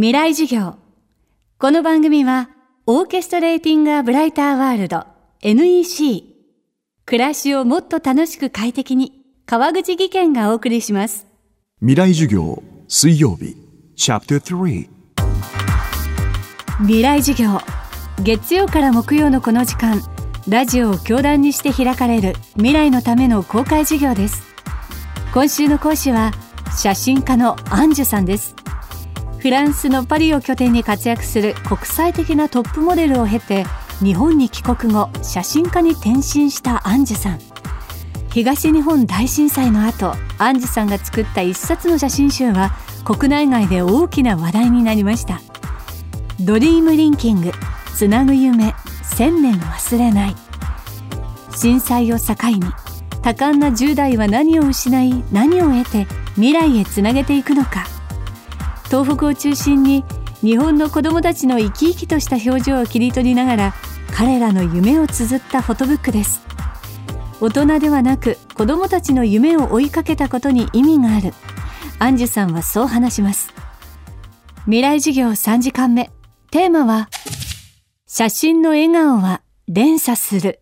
[0.00, 0.76] 未来授業。
[1.58, 2.50] この番組は、
[2.86, 5.04] オーケストレーティング・ア・ブライター・ワールド
[5.42, 6.22] NEC。
[7.04, 11.26] 暮らしをもっと楽しく快適に、川口義賢がお送りします。
[11.80, 13.56] 未来授業水曜日
[13.96, 14.88] チャプター3
[16.82, 17.58] 未来授業。
[18.22, 20.00] 月曜から木曜のこの時間、
[20.46, 24.44] ラジオを教壇にして開かれる未来のための公開授業です。
[25.34, 26.30] 今週の講師は、
[26.80, 28.57] 写真家のアンジュさんです。
[29.38, 33.64] フランスのパリを拠点に活躍する国際的なトップモデルを経て
[34.02, 37.38] 日本に帰国後写真家に転身したアンジュさん。
[38.30, 42.72] 東日本大震災の後アンジュさんが作った一冊の写真集は
[43.04, 45.40] 国内外で大きな話題になりました。
[46.40, 47.52] ドリームリンキング
[47.94, 50.36] つなぐ夢千年忘れない。
[51.56, 52.62] 震災を境に
[53.22, 57.97] 多感な10代は何を失い何を得て未来へつなげていくのか。
[58.90, 60.04] 東北を中心に
[60.40, 63.74] 日本の子どもたちの生き生きとした表情を切り取りながら
[64.14, 66.40] 彼らの夢を綴ったフォトブックです。
[67.40, 71.34] 大人ではなく子どもたちの夢を追いかけたことに意味がある。
[71.98, 73.52] アンジュさんはそう話します。
[74.64, 76.10] 未来授業3時間目。
[76.50, 77.08] テーマは
[78.06, 80.60] 写真の笑顔は連鎖する。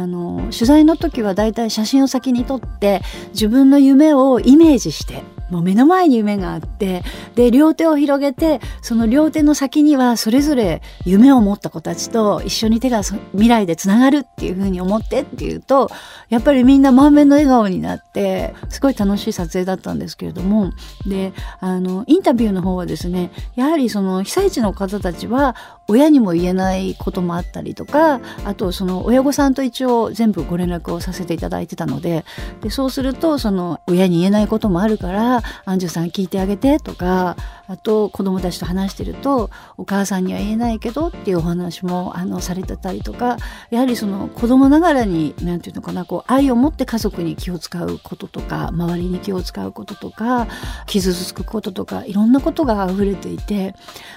[0.00, 7.02] あの取材の時はだいたい写真を先に撮って自分の夢をイメージしてもう目の前に夢があって
[7.34, 15.90] で両手を広げてその両手の先にはそれぞれ夢を持った子たちと一緒に手が未来でつながるっていうふうに思ってっていうと
[16.28, 20.72] やっぱりみんな満面の笑顔になってすごい楽しい撮影だったんですけれども
[21.06, 25.56] であのインタビューの方はですねやはりその被災地の方たちは
[25.88, 32.24] 親にも言えないこともあったりとかあとその親御さんと一応全部ご連絡をさせていただいてたので
[32.60, 43.36] でそうするとその親に言えないこともあるからアンジュさん聞いてあげてとかあと子供たちと話してるとお母さんには言えないけどっていうお話もあのされてたりとか
[43.70, 50.48] やはりその子供ながらに何て言うのかなこう愛を持って家族に気を使うこととか周りに気を使うこととか
[50.86, 53.74] 傷つくこととかいろんなことが溢れていて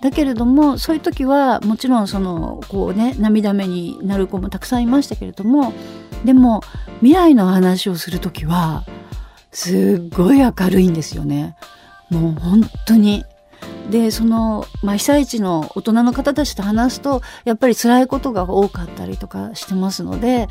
[0.00, 5.72] だけれどもそういう時はもちろんそのこうね涙目になる子もたくさんいましたけれども
[6.24, 6.62] でも
[7.00, 8.84] 未来の話をする時は
[9.54, 11.56] すっごい明るいんですよね。
[12.10, 13.24] もう本当に。
[13.90, 20.48] でその、まあ、被災地の大人の方たちと話すとやっぱり辛いことが多かったりとかしてますので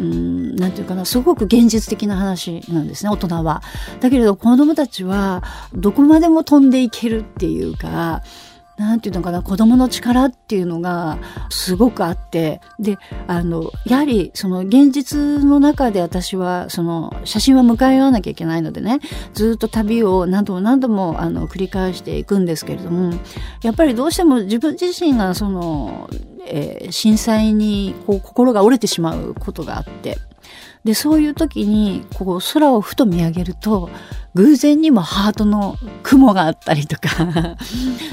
[0.00, 3.62] うんなんていうかなすごく現実的な話なんですね大人は。
[4.00, 5.42] だけれど子どもたちは
[5.74, 8.22] どこまでも飛んでいけるっていうか
[8.76, 11.18] なんていうのかな子供の力っていうのが
[11.48, 12.98] すごくあってで
[13.28, 18.98] あのやはりその現実の中で私はその写真は向かい合わなきゃいけないのでね
[19.32, 23.12] ずっと旅を何度も何度もあの繰り返していくんですけれども
[23.62, 26.08] やっぱりどうしても自分自身がその、
[26.46, 30.18] えー震災にこう心が折れてしまうことがあって
[30.84, 33.90] でそういう時にこう空をふと見上げると
[34.34, 37.56] 偶然にもハートの雲があったりとか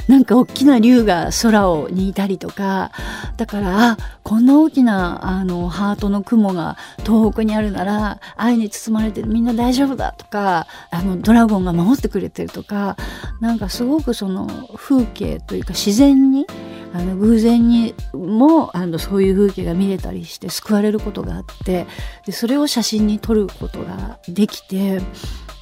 [0.08, 2.92] なんか大きな竜が空をにいたりとか
[3.38, 12.98] だからあこんな大きなあのハートの雲が東北にあるなら愛に包まれてるみんな大丈夫だとかあのドラゴンが守ってくれてるとか
[13.40, 16.46] なんかすごくその風景というか自然に
[16.94, 21.88] あの偶然にもあのそういう風景が見れたりして救われることがあって
[22.26, 25.02] でそれを写真に撮ることができて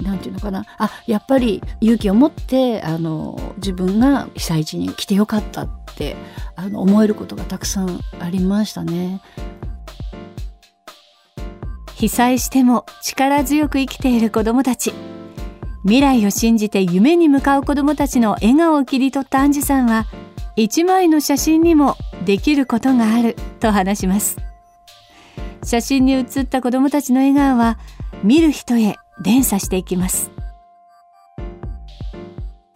[0.02, 6.16] なんていうのかなあやっぱり勇気を持ってあの自分が被災地に来てよかったって
[6.56, 9.20] あの思えることがたくさんありましたね。
[11.94, 14.94] 被災しても力強く生きている子どもたち
[15.82, 20.06] 未来を信じて夢に向かう子どもたちの笑顔を切り取ったアンジュさんは
[20.56, 24.36] 一枚の写真にもできることがあると話します。
[25.62, 27.78] 写真に写った子どもたちの笑顔は
[28.22, 30.30] 見る人へ連鎖していきます。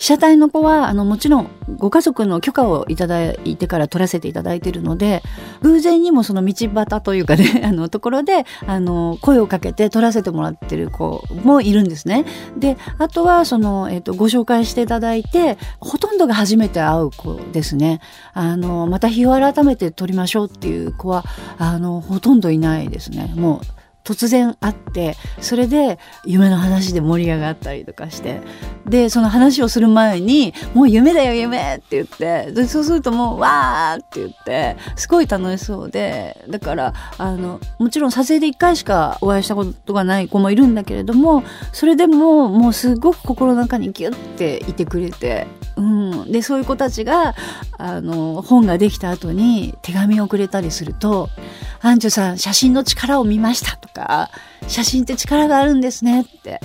[0.04, 5.22] 被写体の子はあのもちろんご家族の許可をいただいてから撮らせていただいているので
[5.62, 12.26] 偶然にもその道端というかね あのところであの声をかけて撮らせてもらってる子もいるんですね。
[12.54, 18.00] であとはその、えっとご紹介していただいてほとんどが初めて会う子ですね。
[18.34, 21.24] あのまた日を改めて撮りましょうっていう子は
[21.56, 23.32] あのほとんどいないですね。
[23.36, 28.42] もう突然会ってそれで夢の話で盛り上がったりとかして
[28.86, 41.42] でその話をする前に「もう夢だよ夢」って言ってでそうするともう「わー」って言ってすごい楽しそうでだからあのもちろん撮影で1回しかお会いしたことがない子もいるんだけれども
[41.72, 45.46] それでももうすごく心の中にギュッていてくれて。
[45.76, 47.34] うん、でそういう子たちが
[47.78, 51.30] あの本ができた後に手紙をくれたりすると
[51.84, 54.30] 「アンジュさん写真の力を見ました」とか
[54.66, 56.60] 「写真って力があるんですね」って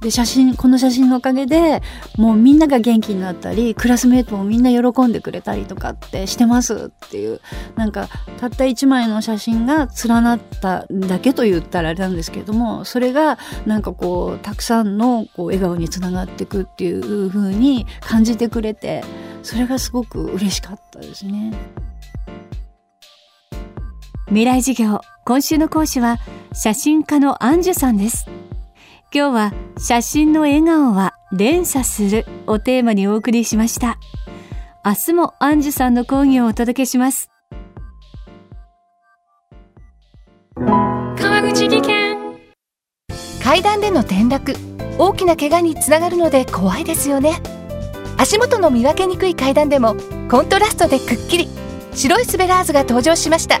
[0.00, 1.80] で写真この写真のおかげで
[2.18, 7.40] もうみんなが元気になったりクラスメートもみんな喜んでくれたりとかってしてますっていう
[7.76, 19.02] なんかたった1枚の写真が連なっただけと言ったらあれなんですけれどもそれがなんかこうたくさんのこう笑顔につながっていくっていう風に感じてくれて
[19.44, 21.52] それがすごく嬉しかったですね。
[24.26, 25.00] 未来授業。
[25.24, 26.18] 今週の講師は
[26.52, 28.26] 写真家のアンジュさんです。
[29.12, 33.98] 今日は写真の笑顔は連鎖するをテーマにお送りしました。
[34.84, 37.30] 明日もアンジュさんの講義をお届けします。
[40.56, 42.16] 川口技研。
[43.42, 44.54] 階段での転落。
[44.98, 47.40] 大きな怪我につながるので怖いですよね。
[48.16, 49.96] 足元の見分けにくい階段でも
[50.30, 51.48] コントラストでくっきり。
[51.94, 53.60] 白いスベラーズが登場しました